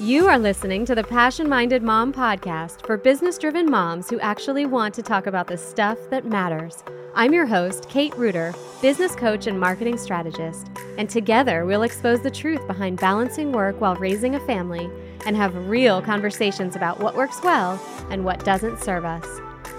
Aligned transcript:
You 0.00 0.28
are 0.28 0.38
listening 0.38 0.86
to 0.86 0.94
the 0.94 1.04
Passion 1.04 1.46
Minded 1.46 1.82
Mom 1.82 2.10
podcast 2.10 2.86
for 2.86 2.96
business 2.96 3.36
driven 3.36 3.70
moms 3.70 4.08
who 4.08 4.18
actually 4.20 4.64
want 4.64 4.94
to 4.94 5.02
talk 5.02 5.26
about 5.26 5.46
the 5.46 5.58
stuff 5.58 5.98
that 6.08 6.24
matters. 6.24 6.82
I'm 7.14 7.34
your 7.34 7.44
host, 7.44 7.86
Kate 7.90 8.16
Reuter, 8.16 8.54
business 8.80 9.14
coach 9.14 9.46
and 9.46 9.60
marketing 9.60 9.98
strategist, 9.98 10.68
and 10.96 11.10
together 11.10 11.66
we'll 11.66 11.82
expose 11.82 12.22
the 12.22 12.30
truth 12.30 12.66
behind 12.66 12.98
balancing 12.98 13.52
work 13.52 13.78
while 13.78 13.94
raising 13.96 14.36
a 14.36 14.46
family 14.46 14.88
and 15.26 15.36
have 15.36 15.68
real 15.68 16.00
conversations 16.00 16.76
about 16.76 17.00
what 17.00 17.14
works 17.14 17.42
well 17.42 17.78
and 18.08 18.24
what 18.24 18.42
doesn't 18.42 18.82
serve 18.82 19.04
us. 19.04 19.26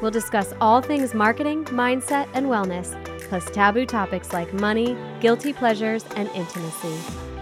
We'll 0.03 0.11
discuss 0.11 0.53
all 0.61 0.81
things 0.81 1.15
marketing, 1.15 1.65
mindset, 1.65 2.29
and 2.35 2.45
wellness, 2.45 2.93
plus 3.27 3.49
taboo 3.49 3.87
topics 3.87 4.33
like 4.33 4.53
money, 4.53 4.95
guilty 5.19 5.51
pleasures, 5.51 6.05
and 6.15 6.29
intimacy. 6.35 6.95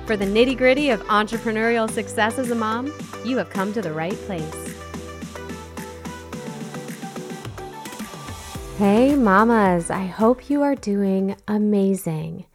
For 0.09 0.17
the 0.17 0.25
nitty 0.25 0.57
gritty 0.57 0.89
of 0.89 1.03
entrepreneurial 1.03 1.87
success 1.87 2.39
as 2.39 2.49
a 2.49 2.55
mom, 2.55 2.91
you 3.23 3.37
have 3.37 3.51
come 3.51 3.71
to 3.73 3.79
the 3.79 3.93
right 3.93 4.15
place. 4.25 4.73
Hey, 8.79 9.15
mamas, 9.15 9.91
I 9.91 10.07
hope 10.07 10.49
you 10.49 10.63
are 10.63 10.73
doing 10.73 11.35
amazing. 11.47 12.45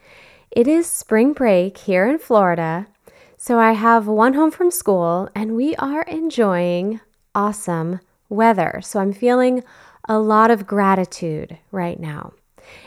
It 0.50 0.66
is 0.66 0.88
spring 0.88 1.32
break 1.32 1.78
here 1.78 2.08
in 2.08 2.18
Florida, 2.18 2.88
so 3.36 3.60
I 3.60 3.74
have 3.74 4.08
one 4.08 4.34
home 4.34 4.50
from 4.50 4.72
school 4.72 5.28
and 5.32 5.54
we 5.54 5.76
are 5.76 6.02
enjoying 6.02 6.98
awesome 7.36 8.00
weather. 8.28 8.80
So 8.82 8.98
I'm 8.98 9.12
feeling 9.12 9.62
a 10.08 10.18
lot 10.18 10.50
of 10.50 10.66
gratitude 10.66 11.56
right 11.70 12.00
now. 12.00 12.32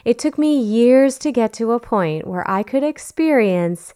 It 0.04 0.20
took 0.20 0.38
me 0.38 0.60
years 0.60 1.18
to 1.20 1.32
get 1.32 1.54
to 1.54 1.72
a 1.72 1.80
point 1.80 2.28
where 2.28 2.44
I 2.52 2.64
could 2.64 2.84
experience 2.84 3.94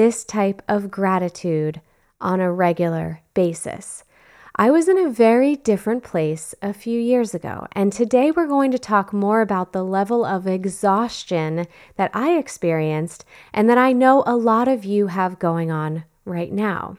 this 0.00 0.24
type 0.24 0.62
of 0.66 0.90
gratitude 0.90 1.78
on 2.22 2.40
a 2.40 2.50
regular 2.50 3.20
basis. 3.34 4.02
I 4.56 4.70
was 4.70 4.88
in 4.88 4.96
a 4.96 5.10
very 5.10 5.56
different 5.56 6.02
place 6.02 6.54
a 6.62 6.72
few 6.72 6.98
years 6.98 7.34
ago, 7.34 7.66
and 7.72 7.92
today 7.92 8.30
we're 8.30 8.46
going 8.46 8.70
to 8.70 8.78
talk 8.78 9.12
more 9.12 9.42
about 9.42 9.74
the 9.74 9.84
level 9.84 10.24
of 10.24 10.46
exhaustion 10.46 11.66
that 11.96 12.10
I 12.14 12.38
experienced 12.38 13.26
and 13.52 13.68
that 13.68 13.76
I 13.76 13.92
know 13.92 14.24
a 14.26 14.36
lot 14.36 14.68
of 14.68 14.86
you 14.86 15.08
have 15.08 15.38
going 15.38 15.70
on 15.70 16.04
right 16.24 16.50
now. 16.50 16.96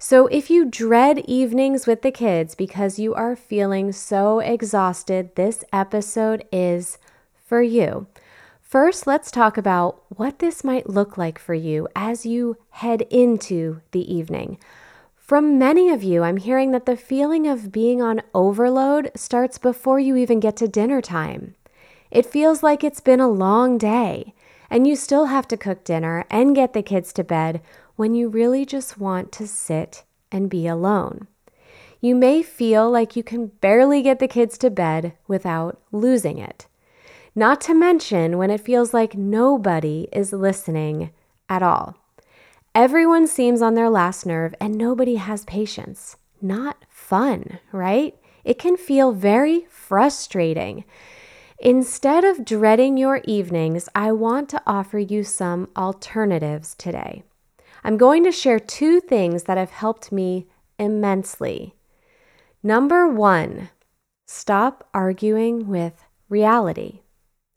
So, 0.00 0.26
if 0.26 0.50
you 0.50 0.64
dread 0.64 1.20
evenings 1.28 1.86
with 1.86 2.02
the 2.02 2.10
kids 2.10 2.56
because 2.56 2.98
you 2.98 3.14
are 3.14 3.36
feeling 3.36 3.92
so 3.92 4.40
exhausted, 4.40 5.36
this 5.36 5.62
episode 5.72 6.44
is 6.50 6.98
for 7.46 7.62
you. 7.62 8.08
First, 8.64 9.06
let's 9.06 9.30
talk 9.30 9.56
about 9.56 10.02
what 10.08 10.40
this 10.40 10.64
might 10.64 10.88
look 10.88 11.16
like 11.16 11.38
for 11.38 11.54
you 11.54 11.86
as 11.94 12.26
you 12.26 12.56
head 12.70 13.02
into 13.02 13.82
the 13.92 14.12
evening. 14.12 14.58
From 15.14 15.58
many 15.58 15.90
of 15.90 16.02
you, 16.02 16.24
I'm 16.24 16.38
hearing 16.38 16.72
that 16.72 16.86
the 16.86 16.96
feeling 16.96 17.46
of 17.46 17.70
being 17.70 18.02
on 18.02 18.22
overload 18.34 19.12
starts 19.14 19.58
before 19.58 20.00
you 20.00 20.16
even 20.16 20.40
get 20.40 20.56
to 20.56 20.66
dinner 20.66 21.00
time. 21.00 21.54
It 22.10 22.26
feels 22.26 22.62
like 22.62 22.82
it's 22.82 23.00
been 23.00 23.20
a 23.20 23.28
long 23.28 23.78
day, 23.78 24.34
and 24.70 24.88
you 24.88 24.96
still 24.96 25.26
have 25.26 25.46
to 25.48 25.56
cook 25.56 25.84
dinner 25.84 26.24
and 26.28 26.56
get 26.56 26.72
the 26.72 26.82
kids 26.82 27.12
to 27.12 27.22
bed 27.22 27.60
when 27.96 28.14
you 28.14 28.28
really 28.28 28.64
just 28.64 28.98
want 28.98 29.30
to 29.32 29.46
sit 29.46 30.04
and 30.32 30.50
be 30.50 30.66
alone. 30.66 31.28
You 32.00 32.16
may 32.16 32.42
feel 32.42 32.90
like 32.90 33.14
you 33.14 33.22
can 33.22 33.46
barely 33.46 34.02
get 34.02 34.18
the 34.18 34.26
kids 34.26 34.58
to 34.58 34.70
bed 34.70 35.12
without 35.28 35.80
losing 35.92 36.38
it. 36.38 36.66
Not 37.34 37.60
to 37.62 37.74
mention 37.74 38.38
when 38.38 38.50
it 38.50 38.60
feels 38.60 38.94
like 38.94 39.16
nobody 39.16 40.08
is 40.12 40.32
listening 40.32 41.10
at 41.48 41.62
all. 41.62 41.96
Everyone 42.74 43.26
seems 43.26 43.60
on 43.60 43.74
their 43.74 43.90
last 43.90 44.24
nerve 44.24 44.54
and 44.60 44.76
nobody 44.76 45.16
has 45.16 45.44
patience. 45.44 46.16
Not 46.40 46.84
fun, 46.88 47.58
right? 47.72 48.14
It 48.44 48.58
can 48.58 48.76
feel 48.76 49.12
very 49.12 49.66
frustrating. 49.68 50.84
Instead 51.58 52.24
of 52.24 52.44
dreading 52.44 52.96
your 52.96 53.20
evenings, 53.24 53.88
I 53.94 54.12
want 54.12 54.48
to 54.50 54.62
offer 54.66 54.98
you 54.98 55.24
some 55.24 55.68
alternatives 55.76 56.74
today. 56.74 57.22
I'm 57.82 57.96
going 57.96 58.24
to 58.24 58.32
share 58.32 58.58
two 58.58 59.00
things 59.00 59.44
that 59.44 59.58
have 59.58 59.70
helped 59.70 60.12
me 60.12 60.46
immensely. 60.78 61.74
Number 62.62 63.08
one, 63.08 63.70
stop 64.26 64.88
arguing 64.94 65.68
with 65.68 66.04
reality. 66.28 67.00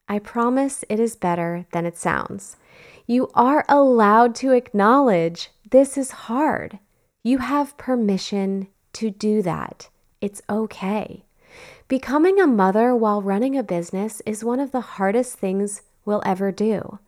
I 0.10 0.20
promise 0.20 0.86
it 0.90 1.00
is 1.00 1.16
better 1.16 1.66
than 1.72 1.86
it 1.86 1.98
sounds. 1.98 2.58
You 3.06 3.30
are 3.36 3.66
allowed 3.68 4.36
to 4.36 4.52
acknowledge 4.52 5.50
this 5.70 5.98
is 5.98 6.12
hard. 6.12 6.80
You 7.24 7.40
have 7.40 7.78
permission 7.78 8.68
to 8.94 9.10
do 9.10 9.42
that. 9.42 9.90
It's 10.22 10.42
okay. 10.50 11.24
Becoming 11.88 12.40
a 12.40 12.48
mother 12.48 12.96
while 12.96 13.22
running 13.22 13.58
a 13.58 13.64
business 13.64 14.22
is 14.26 14.44
one 14.44 14.60
of 14.60 14.72
the 14.72 14.82
hardest 14.82 15.38
things 15.38 15.82
we'll 16.06 16.24
ever 16.26 16.52
do. 16.52 17.00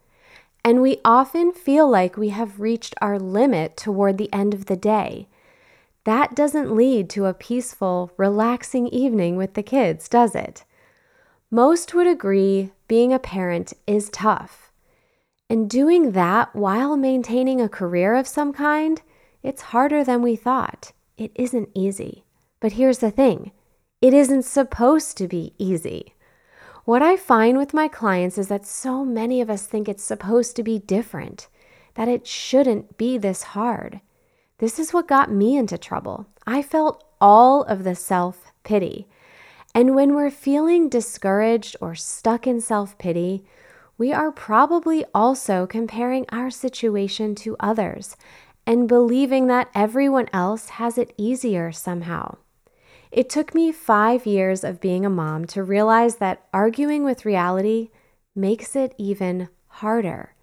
And 0.64 0.82
we 0.82 1.00
often 1.04 1.52
feel 1.52 1.90
like 1.90 2.18
we 2.18 2.30
have 2.30 2.60
reached 2.60 2.96
our 3.02 3.18
limit 3.18 3.78
toward 3.78 4.18
the 4.18 4.32
end 4.34 4.54
of 4.54 4.66
the 4.66 4.76
day. 4.76 5.28
That 6.04 6.36
doesn't 6.36 6.76
lead 6.76 7.10
to 7.12 7.26
a 7.26 7.34
peaceful, 7.34 8.12
relaxing 8.18 8.88
evening 8.88 9.36
with 9.36 9.54
the 9.54 9.64
kids, 9.64 10.10
does 10.10 10.36
it? 10.36 10.64
Most 11.52 11.96
would 11.96 12.06
agree 12.06 12.72
being 12.88 13.12
a 13.12 13.20
parent 13.20 13.74
is 13.88 14.10
tough. 14.10 14.72
And 15.50 15.68
doing 15.68 16.12
that 16.12 16.56
while 16.56 16.96
maintaining 16.96 17.60
a 17.60 17.68
career 17.68 18.14
of 18.14 18.28
some 18.28 18.54
kind, 18.54 19.02
it's 19.42 19.74
harder 19.74 20.04
than 20.04 20.22
we 20.22 20.36
thought. 20.36 20.92
It 21.18 21.32
isn't 21.34 21.70
easy. 21.74 22.24
But 22.60 22.74
here's 22.74 23.00
the 23.00 23.12
thing 23.12 23.52
it 24.02 24.14
isn't 24.14 24.44
supposed 24.44 25.18
to 25.18 25.28
be 25.28 25.54
easy. 25.58 26.14
What 26.86 27.02
I 27.02 27.18
find 27.18 27.58
with 27.58 27.74
my 27.74 27.88
clients 27.88 28.38
is 28.38 28.48
that 28.48 28.66
so 28.66 29.04
many 29.04 29.42
of 29.42 29.50
us 29.50 29.66
think 29.66 29.90
it's 29.90 30.04
supposed 30.04 30.56
to 30.56 30.64
be 30.64 30.80
different, 30.80 31.48
that 31.96 32.08
it 32.08 32.26
shouldn't 32.26 32.98
be 32.98 33.18
this 33.18 33.44
hard. 33.44 34.02
This 34.60 34.78
is 34.78 34.94
what 34.94 35.08
got 35.08 35.32
me 35.32 35.58
into 35.58 35.78
trouble. 35.78 36.28
I 36.46 36.62
felt 36.62 37.04
all 37.20 37.64
of 37.64 37.84
the 37.84 37.96
self 37.96 38.52
pity. 38.64 39.08
And 39.76 39.96
when 39.96 40.16
we're 40.16 40.32
feeling 40.32 40.90
discouraged 40.90 41.76
or 41.80 41.96
stuck 41.96 42.48
in 42.48 42.60
self 42.60 42.98
pity, 42.98 43.46
we 43.98 44.12
are 44.14 44.32
probably 44.32 45.06
also 45.14 45.68
comparing 45.68 46.26
our 46.30 46.50
situation 46.50 47.36
to 47.36 47.56
others 47.60 48.16
and 48.66 48.88
believing 48.88 49.48
that 49.48 49.70
everyone 49.76 50.28
else 50.32 50.70
has 50.70 50.98
it 50.98 51.14
easier 51.18 51.72
somehow. 51.72 52.38
It 53.12 53.30
took 53.30 53.54
me 53.54 53.72
five 53.72 54.26
years 54.26 54.64
of 54.64 54.80
being 54.80 55.06
a 55.06 55.10
mom 55.10 55.46
to 55.48 55.64
realize 55.64 56.16
that 56.18 56.48
arguing 56.54 57.04
with 57.04 57.26
reality 57.26 57.90
makes 58.36 58.76
it 58.76 58.94
even 58.98 59.50
harder. 59.68 60.36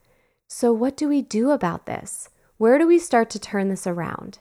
So, 0.48 0.72
what 0.72 0.96
do 0.96 1.08
we 1.08 1.22
do 1.22 1.50
about 1.50 1.86
this? 1.86 2.28
Where 2.58 2.78
do 2.78 2.86
we 2.86 2.98
start 2.98 3.30
to 3.30 3.38
turn 3.38 3.68
this 3.68 3.86
around? 3.86 4.38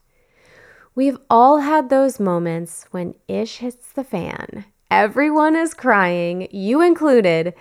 We've 0.93 1.17
all 1.29 1.59
had 1.59 1.89
those 1.89 2.19
moments 2.19 2.85
when 2.91 3.15
ish 3.27 3.57
hits 3.57 3.91
the 3.91 4.03
fan 4.03 4.65
Everyone 4.91 5.55
is 5.55 5.73
crying, 5.73 6.47
you 6.51 6.81
included. 6.81 7.53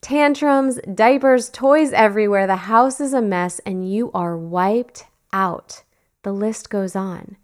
Tantrums, 0.00 0.80
diapers, 0.92 1.48
toys 1.48 1.92
everywhere. 1.92 2.46
The 2.46 2.56
house 2.56 3.00
is 3.00 3.14
a 3.14 3.22
mess 3.22 3.58
and 3.60 3.90
you 3.90 4.10
are 4.12 4.36
wiped 4.36 5.06
out. 5.32 5.82
The 6.24 6.32
list 6.32 6.70
goes 6.70 6.96
on. 6.96 7.36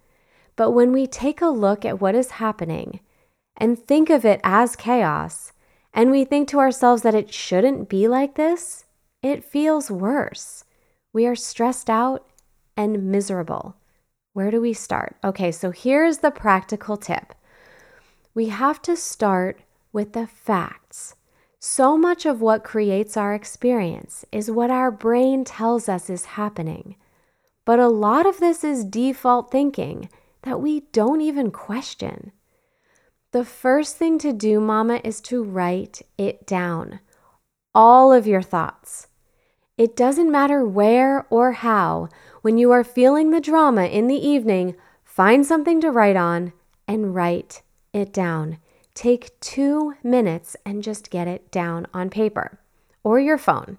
But 0.56 0.72
when 0.72 0.92
we 0.92 1.06
take 1.06 1.40
a 1.40 1.46
look 1.46 1.84
at 1.84 2.00
what 2.00 2.14
is 2.14 2.32
happening 2.32 3.00
and 3.56 3.78
think 3.78 4.10
of 4.10 4.24
it 4.24 4.40
as 4.42 4.76
chaos, 4.76 5.52
and 5.94 6.10
we 6.10 6.24
think 6.24 6.48
to 6.48 6.58
ourselves 6.58 7.02
that 7.02 7.14
it 7.14 7.32
shouldn't 7.32 7.88
be 7.88 8.08
like 8.08 8.34
this, 8.34 8.84
it 9.22 9.44
feels 9.44 9.90
worse. 9.90 10.64
We 11.12 11.26
are 11.26 11.34
stressed 11.34 11.90
out 11.90 12.26
and 12.76 13.10
miserable. 13.10 13.76
Where 14.32 14.50
do 14.50 14.60
we 14.60 14.72
start? 14.72 15.16
Okay, 15.24 15.50
so 15.50 15.70
here's 15.70 16.18
the 16.18 16.30
practical 16.30 16.96
tip 16.96 17.34
we 18.34 18.46
have 18.46 18.80
to 18.82 18.96
start 18.96 19.60
with 19.92 20.12
the 20.12 20.26
facts. 20.26 21.16
So 21.58 21.96
much 21.96 22.24
of 22.24 22.40
what 22.40 22.64
creates 22.64 23.16
our 23.16 23.34
experience 23.34 24.24
is 24.32 24.50
what 24.50 24.70
our 24.70 24.90
brain 24.90 25.44
tells 25.44 25.88
us 25.88 26.08
is 26.08 26.24
happening. 26.24 26.96
But 27.64 27.78
a 27.78 27.88
lot 27.88 28.26
of 28.26 28.38
this 28.38 28.64
is 28.64 28.84
default 28.84 29.50
thinking 29.50 30.08
that 30.42 30.60
we 30.60 30.80
don't 30.92 31.20
even 31.20 31.50
question. 31.50 32.32
The 33.32 33.44
first 33.44 33.96
thing 33.96 34.18
to 34.20 34.32
do, 34.32 34.58
Mama, 34.58 35.00
is 35.04 35.20
to 35.22 35.42
write 35.42 36.02
it 36.16 36.46
down. 36.46 37.00
All 37.74 38.12
of 38.12 38.26
your 38.26 38.42
thoughts. 38.42 39.08
It 39.76 39.94
doesn't 39.94 40.30
matter 40.30 40.64
where 40.64 41.26
or 41.30 41.52
how, 41.52 42.08
when 42.42 42.58
you 42.58 42.70
are 42.70 42.84
feeling 42.84 43.30
the 43.30 43.40
drama 43.40 43.84
in 43.84 44.08
the 44.08 44.26
evening, 44.26 44.74
find 45.04 45.46
something 45.46 45.80
to 45.80 45.90
write 45.90 46.16
on 46.16 46.52
and 46.88 47.14
write 47.14 47.62
it 47.92 48.12
down. 48.12 48.58
Take 48.94 49.38
two 49.40 49.94
minutes 50.02 50.56
and 50.64 50.82
just 50.82 51.10
get 51.10 51.28
it 51.28 51.50
down 51.50 51.86
on 51.94 52.10
paper 52.10 52.60
or 53.02 53.18
your 53.18 53.38
phone. 53.38 53.78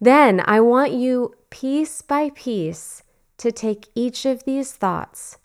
Then 0.00 0.42
I 0.44 0.60
want 0.60 0.92
you 0.92 1.34
piece 1.50 2.02
by 2.02 2.30
piece 2.30 3.02
to 3.38 3.52
take 3.52 3.88
each 3.94 4.24
of 4.24 4.44
these 4.44 4.72
thoughts 4.72 5.38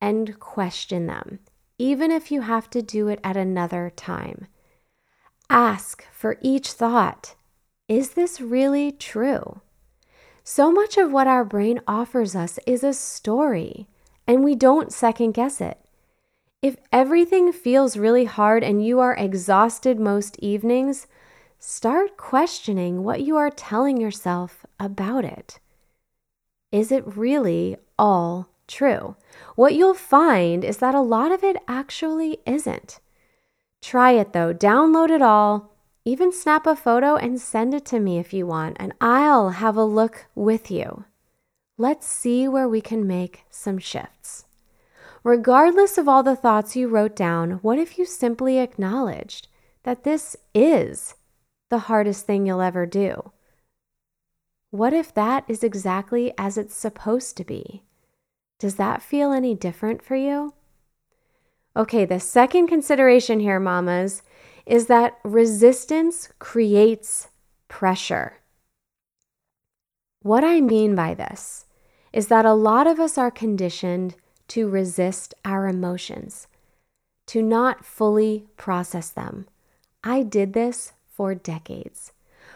and 0.00 0.38
question 0.38 1.06
them, 1.06 1.40
even 1.78 2.10
if 2.10 2.30
you 2.30 2.42
have 2.42 2.70
to 2.70 2.82
do 2.82 3.08
it 3.08 3.20
at 3.22 3.36
another 3.36 3.92
time. 3.94 4.46
Ask 5.48 6.06
for 6.12 6.38
each 6.40 6.72
thought 6.72 7.34
Is 7.88 8.10
this 8.10 8.40
really 8.40 8.92
true? 8.92 9.60
So 10.44 10.70
much 10.72 10.96
of 10.96 11.12
what 11.12 11.26
our 11.26 11.44
brain 11.44 11.80
offers 11.86 12.34
us 12.34 12.58
is 12.66 12.82
a 12.82 12.92
story, 12.92 13.88
and 14.26 14.42
we 14.42 14.54
don't 14.54 14.92
second 14.92 15.32
guess 15.32 15.60
it. 15.60 15.78
If 16.62 16.76
everything 16.92 17.52
feels 17.52 17.96
really 17.96 18.26
hard 18.26 18.62
and 18.62 18.84
you 18.84 19.00
are 19.00 19.14
exhausted 19.14 19.98
most 19.98 20.38
evenings, 20.40 21.06
start 21.58 22.18
questioning 22.18 23.02
what 23.02 23.22
you 23.22 23.36
are 23.38 23.50
telling 23.50 23.98
yourself 23.98 24.66
about 24.78 25.24
it. 25.24 25.58
Is 26.70 26.92
it 26.92 27.16
really 27.16 27.78
all 27.98 28.50
true? 28.68 29.16
What 29.56 29.74
you'll 29.74 29.94
find 29.94 30.62
is 30.62 30.76
that 30.78 30.94
a 30.94 31.00
lot 31.00 31.32
of 31.32 31.42
it 31.42 31.56
actually 31.66 32.40
isn't. 32.44 33.00
Try 33.80 34.12
it 34.12 34.34
though, 34.34 34.52
download 34.52 35.08
it 35.08 35.22
all, 35.22 35.72
even 36.04 36.30
snap 36.30 36.66
a 36.66 36.76
photo 36.76 37.16
and 37.16 37.40
send 37.40 37.72
it 37.72 37.86
to 37.86 38.00
me 38.00 38.18
if 38.18 38.34
you 38.34 38.46
want, 38.46 38.76
and 38.78 38.92
I'll 39.00 39.50
have 39.50 39.78
a 39.78 39.84
look 39.84 40.26
with 40.34 40.70
you. 40.70 41.04
Let's 41.78 42.06
see 42.06 42.46
where 42.46 42.68
we 42.68 42.82
can 42.82 43.06
make 43.06 43.44
some 43.48 43.78
shifts. 43.78 44.44
Regardless 45.22 45.98
of 45.98 46.08
all 46.08 46.22
the 46.22 46.36
thoughts 46.36 46.76
you 46.76 46.88
wrote 46.88 47.14
down, 47.14 47.52
what 47.62 47.78
if 47.78 47.98
you 47.98 48.06
simply 48.06 48.58
acknowledged 48.58 49.48
that 49.82 50.04
this 50.04 50.36
is 50.54 51.14
the 51.68 51.80
hardest 51.80 52.26
thing 52.26 52.46
you'll 52.46 52.62
ever 52.62 52.86
do? 52.86 53.32
What 54.70 54.94
if 54.94 55.12
that 55.14 55.44
is 55.48 55.62
exactly 55.62 56.32
as 56.38 56.56
it's 56.56 56.74
supposed 56.74 57.36
to 57.36 57.44
be? 57.44 57.82
Does 58.58 58.76
that 58.76 59.02
feel 59.02 59.32
any 59.32 59.54
different 59.54 60.02
for 60.02 60.16
you? 60.16 60.54
Okay, 61.76 62.04
the 62.04 62.20
second 62.20 62.68
consideration 62.68 63.40
here, 63.40 63.60
mamas, 63.60 64.22
is 64.64 64.86
that 64.86 65.18
resistance 65.22 66.28
creates 66.38 67.28
pressure. 67.68 68.38
What 70.22 70.44
I 70.44 70.60
mean 70.60 70.94
by 70.94 71.14
this 71.14 71.66
is 72.12 72.28
that 72.28 72.44
a 72.44 72.52
lot 72.52 72.86
of 72.86 72.98
us 72.98 73.16
are 73.16 73.30
conditioned 73.30 74.14
to 74.50 74.68
resist 74.68 75.32
our 75.44 75.68
emotions, 75.68 76.48
to 77.26 77.40
not 77.40 77.84
fully 77.84 78.46
process 78.56 79.08
them. 79.08 79.46
I 80.02 80.22
did 80.22 80.52
this 80.52 80.92
for 81.08 81.34
decades. 81.34 82.12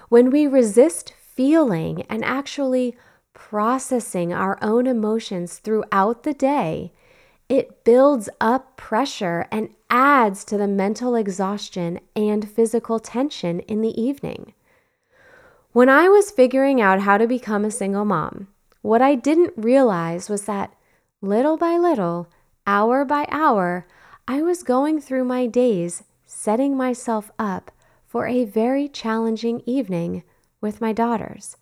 When 0.08 0.31
we 0.31 0.46
resist 0.46 1.12
feeling 1.12 2.02
and 2.08 2.25
actually 2.25 2.96
processing 3.32 4.32
our 4.32 4.58
own 4.61 4.87
emotions 4.87 5.58
throughout 5.58 6.25
the 6.25 6.35
day, 6.35 6.93
it 7.49 7.85
builds 7.85 8.29
up 8.41 8.76
pressure 8.76 9.46
and 9.52 9.69
adds 9.88 10.44
to 10.46 10.56
the 10.56 10.67
mental 10.67 11.14
exhaustion 11.14 12.00
and 12.17 12.50
physical 12.50 12.99
tension 12.99 13.61
in 13.61 13.82
the 13.82 14.00
evening. 14.00 14.52
When 15.73 15.88
I 15.88 16.08
was 16.08 16.32
figuring 16.32 16.81
out 16.81 17.00
how 17.00 17.19
to 17.19 17.26
become 17.29 17.64
a 17.64 17.70
single 17.70 18.05
mom, 18.05 18.49
what 18.82 19.02
I 19.02 19.14
didn't 19.14 19.52
realize 19.56 20.29
was 20.29 20.46
that 20.46 20.75
little 21.25 21.56
by 21.56 21.79
little, 21.79 22.29
hour 22.67 23.03
by 23.05 23.26
hour, 23.31 23.87
I 24.29 24.43
was 24.43 24.62
going 24.62 25.00
through 25.00 25.25
my 25.25 25.47
days 25.47 26.05
setting 26.26 26.76
myself 26.76 27.31
up 27.38 27.71
for 28.06 28.26
a 28.26 28.44
very 28.44 28.88
challenging 28.88 29.62
evening 29.65 30.23
with 30.61 30.82
my 30.82 30.93
daughters. 30.93 31.56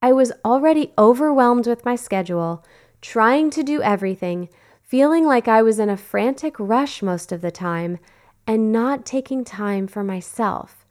I 0.00 0.12
was 0.12 0.32
already 0.44 0.92
overwhelmed 0.96 1.66
with 1.66 1.84
my 1.84 1.96
schedule, 1.96 2.64
trying 3.00 3.50
to 3.50 3.64
do 3.64 3.82
everything, 3.82 4.48
feeling 4.82 5.26
like 5.26 5.48
I 5.48 5.62
was 5.62 5.80
in 5.80 5.90
a 5.90 5.96
frantic 5.96 6.54
rush 6.58 7.02
most 7.02 7.32
of 7.32 7.40
the 7.40 7.50
time, 7.50 7.98
and 8.46 8.72
not 8.72 9.04
taking 9.04 9.44
time 9.44 9.88
for 9.88 10.04
myself, 10.04 10.86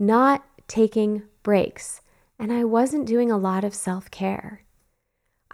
not 0.00 0.44
taking 0.66 1.22
breaks, 1.44 2.00
and 2.38 2.52
I 2.52 2.64
wasn't 2.64 3.06
doing 3.06 3.30
a 3.30 3.38
lot 3.38 3.62
of 3.62 3.74
self 3.74 4.10
care. 4.10 4.62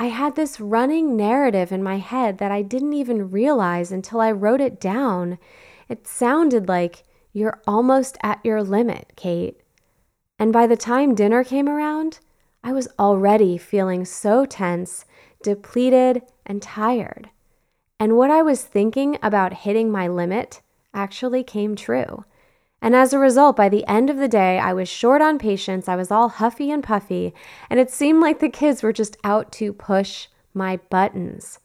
I 0.00 0.06
had 0.06 0.36
this 0.36 0.60
running 0.60 1.16
narrative 1.16 1.72
in 1.72 1.82
my 1.82 1.98
head 1.98 2.38
that 2.38 2.52
I 2.52 2.62
didn't 2.62 2.92
even 2.92 3.32
realize 3.32 3.90
until 3.90 4.20
I 4.20 4.30
wrote 4.30 4.60
it 4.60 4.80
down. 4.80 5.38
It 5.88 6.06
sounded 6.06 6.68
like, 6.68 7.02
You're 7.32 7.60
almost 7.66 8.16
at 8.22 8.38
your 8.44 8.62
limit, 8.62 9.12
Kate. 9.16 9.60
And 10.38 10.52
by 10.52 10.68
the 10.68 10.76
time 10.76 11.16
dinner 11.16 11.42
came 11.42 11.68
around, 11.68 12.20
I 12.62 12.72
was 12.72 12.88
already 12.98 13.58
feeling 13.58 14.04
so 14.04 14.44
tense, 14.44 15.04
depleted, 15.42 16.22
and 16.46 16.62
tired. 16.62 17.30
And 17.98 18.16
what 18.16 18.30
I 18.30 18.42
was 18.42 18.62
thinking 18.62 19.18
about 19.20 19.52
hitting 19.52 19.90
my 19.90 20.06
limit 20.06 20.62
actually 20.94 21.42
came 21.42 21.74
true. 21.74 22.24
And 22.80 22.94
as 22.94 23.12
a 23.12 23.18
result, 23.18 23.56
by 23.56 23.68
the 23.68 23.86
end 23.86 24.08
of 24.08 24.18
the 24.18 24.28
day, 24.28 24.58
I 24.58 24.72
was 24.72 24.88
short 24.88 25.20
on 25.20 25.38
patience. 25.38 25.88
I 25.88 25.96
was 25.96 26.10
all 26.10 26.28
huffy 26.28 26.70
and 26.70 26.82
puffy, 26.82 27.34
and 27.68 27.80
it 27.80 27.90
seemed 27.90 28.20
like 28.20 28.38
the 28.38 28.48
kids 28.48 28.82
were 28.82 28.92
just 28.92 29.16
out 29.24 29.50
to 29.52 29.72
push 29.72 30.28
my 30.54 30.76
buttons. 30.88 31.58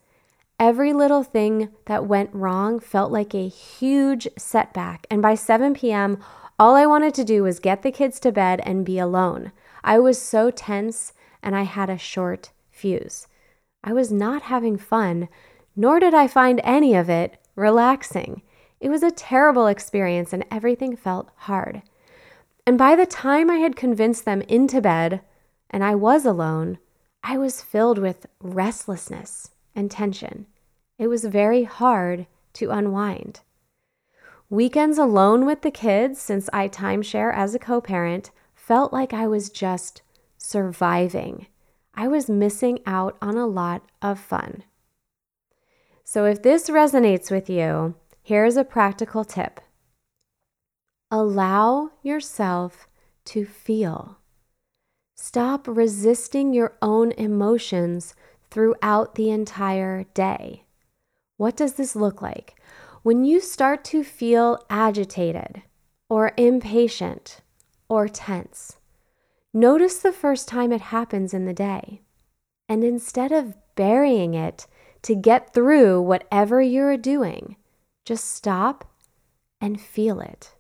Every 0.60 0.94
little 0.94 1.24
thing 1.24 1.70
that 1.86 2.06
went 2.06 2.34
wrong 2.34 2.80
felt 2.80 3.12
like 3.12 3.34
a 3.34 3.48
huge 3.48 4.28
setback. 4.38 5.06
And 5.12 5.22
by 5.22 5.36
7 5.36 5.74
p.m., 5.74 6.18
all 6.60 6.76
I 6.76 6.86
wanted 6.86 7.14
to 7.16 7.24
do 7.24 7.44
was 7.44 7.60
get 7.60 7.82
the 7.82 7.92
kids 7.92 8.20
to 8.22 8.32
bed 8.32 8.62
and 8.64 8.86
be 8.86 9.00
alone. 9.00 9.52
I 9.84 10.00
was 10.00 10.22
so 10.22 10.52
tense 10.52 11.14
and 11.42 11.56
I 11.56 11.64
had 11.64 11.90
a 11.90 11.98
short 11.98 12.52
fuse. 12.72 13.28
I 13.84 13.92
was 13.92 14.12
not 14.12 14.44
having 14.44 14.78
fun, 14.78 15.28
nor 15.76 16.00
did 16.00 16.14
I 16.14 16.28
find 16.28 16.62
any 16.64 16.96
of 16.96 17.10
it 17.10 17.38
relaxing. 17.56 18.42
It 18.84 18.90
was 18.90 19.02
a 19.02 19.12
terrible 19.12 19.68
experience 19.68 20.34
and 20.34 20.44
everything 20.52 20.98
felt 20.98 21.30
hard. 21.48 21.84
And 22.68 22.78
by 22.78 22.98
the 22.98 23.06
time 23.06 23.50
I 23.50 23.60
had 23.60 23.78
convinced 23.78 24.26
them 24.26 24.42
into 24.42 24.82
bed 24.82 25.22
and 25.70 25.86
I 25.86 25.96
was 25.96 26.26
alone, 26.26 26.80
I 27.24 27.38
was 27.38 27.62
filled 27.62 27.98
with 27.98 28.26
restlessness 28.42 29.52
and 29.74 29.90
tension. 29.90 30.48
It 30.98 31.08
was 31.08 31.24
very 31.24 31.64
hard 31.64 32.28
to 32.56 32.72
unwind. 32.72 33.40
Weekends 34.50 34.98
alone 34.98 35.46
with 35.46 35.62
the 35.62 35.72
kids, 35.72 36.20
since 36.20 36.50
I 36.52 36.68
timeshare 36.68 37.34
as 37.34 37.56
a 37.56 37.60
co 37.60 37.80
parent, 37.80 38.32
felt 38.54 38.92
like 38.92 39.14
I 39.14 39.28
was 39.28 39.50
just 39.50 40.02
surviving. 40.38 41.48
I 41.96 42.10
was 42.10 42.30
missing 42.30 42.80
out 42.86 43.16
on 43.22 43.38
a 43.38 43.48
lot 43.48 43.84
of 44.02 44.20
fun. 44.20 44.66
So, 46.04 46.26
if 46.26 46.44
this 46.44 46.70
resonates 46.70 47.32
with 47.32 47.50
you, 47.50 47.96
here's 48.24 48.56
a 48.56 48.64
practical 48.64 49.26
tip 49.26 49.60
allow 51.12 51.92
yourself 52.02 52.88
to 53.24 53.46
feel. 53.46 54.18
Stop 55.16 55.68
resisting 55.68 56.54
your 56.54 56.76
own 56.82 57.12
emotions 57.12 58.16
throughout 58.50 59.14
the 59.14 59.30
entire 59.30 60.06
day. 60.16 60.64
What 61.38 61.56
does 61.56 61.74
this 61.74 61.96
look 61.96 62.22
like? 62.22 62.60
When 63.04 63.26
you 63.26 63.42
start 63.42 63.84
to 63.86 64.04
feel 64.04 64.58
agitated 64.72 65.62
or 66.10 66.32
impatient 66.36 67.42
or 67.88 68.08
tense. 68.08 68.78
Notice 69.54 70.00
the 70.00 70.12
first 70.12 70.48
time 70.48 70.72
it 70.72 70.82
happens 70.82 71.32
in 71.32 71.46
the 71.46 71.54
day. 71.54 72.02
And 72.68 72.84
instead 72.84 73.32
of 73.32 73.54
burying 73.76 74.34
it 74.34 74.66
to 75.04 75.14
get 75.14 75.54
through 75.54 76.02
whatever 76.02 76.60
you're 76.60 76.98
doing, 76.98 77.58
just 78.06 78.34
stop 78.34 78.86
and 79.62 79.80
feel 79.80 80.20
it. 80.20 80.56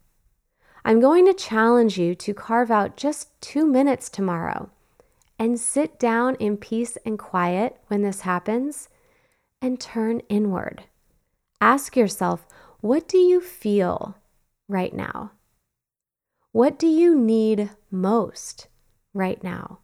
I'm 0.85 0.99
going 0.99 1.25
to 1.25 1.33
challenge 1.33 1.97
you 1.97 2.15
to 2.15 2.33
carve 2.33 2.71
out 2.71 2.97
just 2.97 3.29
two 3.41 3.65
minutes 3.65 4.09
tomorrow 4.09 4.69
and 5.39 5.59
sit 5.59 5.97
down 5.99 6.35
in 6.35 6.57
peace 6.57 6.97
and 7.05 7.17
quiet 7.17 7.77
when 7.87 8.01
this 8.01 8.21
happens 8.21 8.89
and 9.61 9.79
turn 9.79 10.19
inward. 10.29 10.83
Ask 11.61 11.95
yourself, 11.95 12.45
what 12.81 13.07
do 13.07 13.17
you 13.17 13.39
feel 13.39 14.17
right 14.67 14.93
now? 14.93 15.31
What 16.51 16.77
do 16.77 16.87
you 16.87 17.15
need 17.15 17.71
most 17.89 18.67
right 19.13 19.41
now? 19.43 19.79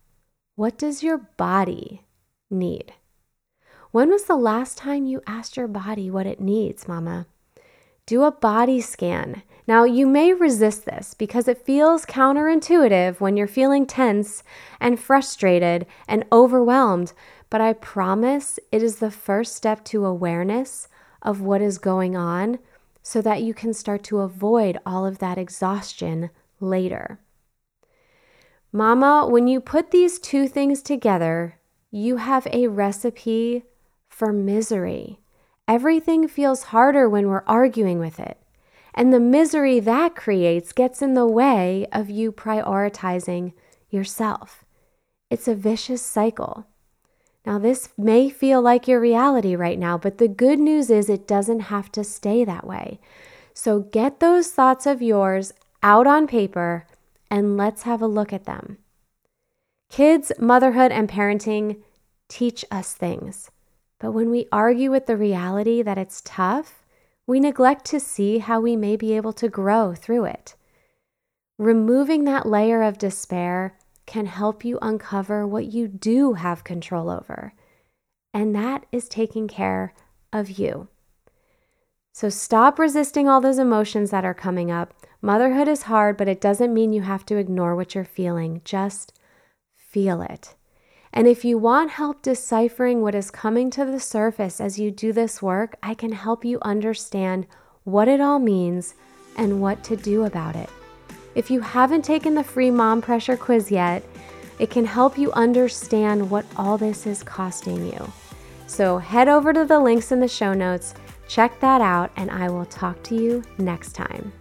What 0.55 0.77
does 0.77 1.01
your 1.01 1.17
body 1.17 2.05
need? 2.49 2.93
When 3.91 4.09
was 4.09 4.25
the 4.25 4.35
last 4.35 4.77
time 4.77 5.05
you 5.05 5.21
asked 5.25 5.57
your 5.57 5.67
body 5.67 6.11
what 6.11 6.27
it 6.27 6.41
needs, 6.41 6.87
mama? 6.87 7.25
Do 8.09 8.23
a 8.23 8.31
body 8.31 8.81
scan. 8.81 9.43
Now, 9.67 9.83
you 9.83 10.07
may 10.07 10.33
resist 10.33 10.85
this 10.85 11.13
because 11.13 11.47
it 11.47 11.63
feels 11.63 12.07
counterintuitive 12.07 13.19
when 13.19 13.37
you're 13.37 13.45
feeling 13.45 13.85
tense 13.85 14.41
and 14.79 14.99
frustrated 14.99 15.85
and 16.07 16.25
overwhelmed, 16.31 17.13
but 17.51 17.61
I 17.61 17.73
promise 17.73 18.57
it 18.71 18.81
is 18.81 18.95
the 18.95 19.11
first 19.11 19.55
step 19.55 19.85
to 19.85 20.07
awareness 20.07 20.87
of 21.21 21.41
what 21.41 21.61
is 21.61 21.77
going 21.77 22.17
on 22.17 22.57
so 23.03 23.21
that 23.21 23.43
you 23.43 23.53
can 23.53 23.75
start 23.75 24.01
to 24.05 24.21
avoid 24.21 24.79
all 24.87 25.05
of 25.05 25.19
that 25.19 25.37
exhaustion 25.37 26.31
later. 26.59 27.19
Mama, 28.71 29.27
when 29.29 29.45
you 29.47 29.61
put 29.61 29.91
these 29.91 30.17
two 30.17 30.47
things 30.47 30.81
together, 30.81 31.59
you 31.91 32.17
have 32.17 32.47
a 32.47 32.69
recipe 32.69 33.65
for 34.07 34.33
misery. 34.33 35.19
Everything 35.69 36.27
feels 36.27 36.63
harder 36.63 37.07
when 37.07 37.27
we're 37.27 37.43
arguing 37.45 37.99
with 37.99 38.19
it. 38.19 38.37
And 38.95 39.13
the 39.13 39.19
misery 39.19 39.79
that 39.79 40.15
creates 40.15 40.73
gets 40.73 41.01
in 41.01 41.13
the 41.13 41.27
way 41.27 41.85
of 41.91 42.09
you 42.09 42.31
prioritizing 42.31 43.53
yourself. 43.91 44.65
It's 45.29 45.47
a 45.47 45.53
vicious 45.53 46.01
cycle. 46.01 46.65
Now, 47.45 47.59
this 47.59 47.89
may 47.97 48.29
feel 48.29 48.61
like 48.61 48.87
your 48.87 48.99
reality 48.99 49.55
right 49.55 49.77
now, 49.77 49.97
but 49.97 50.17
the 50.17 50.27
good 50.27 50.59
news 50.59 50.89
is 50.89 51.07
it 51.07 51.27
doesn't 51.27 51.61
have 51.61 51.91
to 51.93 52.03
stay 52.03 52.43
that 52.43 52.65
way. 52.65 52.99
So 53.53 53.81
get 53.81 54.19
those 54.19 54.49
thoughts 54.49 54.87
of 54.87 55.03
yours 55.03 55.53
out 55.83 56.07
on 56.07 56.27
paper 56.27 56.87
and 57.29 57.57
let's 57.57 57.83
have 57.83 58.01
a 58.01 58.07
look 58.07 58.33
at 58.33 58.45
them. 58.45 58.79
Kids, 59.89 60.31
motherhood, 60.39 60.91
and 60.91 61.07
parenting 61.07 61.81
teach 62.27 62.65
us 62.71 62.93
things. 62.93 63.51
But 63.99 64.11
when 64.11 64.29
we 64.29 64.47
argue 64.51 64.91
with 64.91 65.05
the 65.05 65.17
reality 65.17 65.81
that 65.81 65.97
it's 65.97 66.21
tough, 66.23 66.85
we 67.27 67.39
neglect 67.39 67.85
to 67.85 67.99
see 67.99 68.39
how 68.39 68.59
we 68.59 68.75
may 68.75 68.95
be 68.95 69.13
able 69.13 69.33
to 69.33 69.49
grow 69.49 69.93
through 69.93 70.25
it. 70.25 70.55
Removing 71.57 72.23
that 72.23 72.47
layer 72.47 72.81
of 72.81 72.97
despair 72.97 73.77
can 74.05 74.25
help 74.25 74.65
you 74.65 74.79
uncover 74.81 75.45
what 75.45 75.65
you 75.65 75.87
do 75.87 76.33
have 76.33 76.63
control 76.63 77.09
over, 77.09 77.53
and 78.33 78.55
that 78.55 78.85
is 78.91 79.09
taking 79.09 79.47
care 79.47 79.93
of 80.33 80.49
you. 80.49 80.87
So 82.13 82.29
stop 82.29 82.79
resisting 82.79 83.29
all 83.29 83.41
those 83.41 83.59
emotions 83.59 84.09
that 84.11 84.25
are 84.25 84.33
coming 84.33 84.71
up. 84.71 84.93
Motherhood 85.21 85.67
is 85.67 85.83
hard, 85.83 86.17
but 86.17 86.27
it 86.27 86.41
doesn't 86.41 86.73
mean 86.73 86.93
you 86.93 87.01
have 87.01 87.25
to 87.27 87.37
ignore 87.37 87.75
what 87.75 87.93
you're 87.93 88.05
feeling. 88.05 88.61
Just 88.65 89.13
feel 89.75 90.21
it. 90.21 90.55
And 91.11 91.27
if 91.27 91.43
you 91.43 91.57
want 91.57 91.91
help 91.91 92.21
deciphering 92.21 93.01
what 93.01 93.15
is 93.15 93.31
coming 93.31 93.69
to 93.71 93.85
the 93.85 93.99
surface 93.99 94.61
as 94.61 94.79
you 94.79 94.91
do 94.91 95.11
this 95.11 95.41
work, 95.41 95.75
I 95.81 95.93
can 95.93 96.11
help 96.11 96.45
you 96.45 96.59
understand 96.61 97.47
what 97.83 98.07
it 98.07 98.21
all 98.21 98.39
means 98.39 98.93
and 99.35 99.61
what 99.61 99.83
to 99.85 99.95
do 99.95 100.25
about 100.25 100.55
it. 100.55 100.69
If 101.35 101.49
you 101.49 101.61
haven't 101.61 102.03
taken 102.03 102.35
the 102.35 102.43
free 102.43 102.71
mom 102.71 103.01
pressure 103.01 103.37
quiz 103.37 103.71
yet, 103.71 104.03
it 104.59 104.69
can 104.69 104.85
help 104.85 105.17
you 105.17 105.31
understand 105.31 106.29
what 106.29 106.45
all 106.57 106.77
this 106.77 107.07
is 107.07 107.23
costing 107.23 107.85
you. 107.85 108.11
So 108.67 108.97
head 108.97 109.27
over 109.27 109.53
to 109.53 109.65
the 109.65 109.79
links 109.79 110.11
in 110.11 110.19
the 110.19 110.27
show 110.27 110.53
notes, 110.53 110.93
check 111.27 111.59
that 111.59 111.81
out, 111.81 112.11
and 112.17 112.29
I 112.29 112.49
will 112.49 112.65
talk 112.65 113.01
to 113.03 113.15
you 113.15 113.43
next 113.57 113.93
time. 113.93 114.33